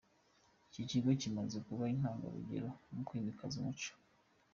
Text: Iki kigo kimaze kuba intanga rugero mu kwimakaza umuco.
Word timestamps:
Iki 0.67 0.81
kigo 0.89 1.09
kimaze 1.21 1.57
kuba 1.67 1.83
intanga 1.93 2.25
rugero 2.35 2.69
mu 2.93 3.01
kwimakaza 3.07 3.55
umuco. 3.61 3.91